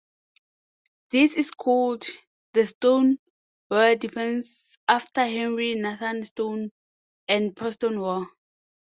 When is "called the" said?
1.51-2.65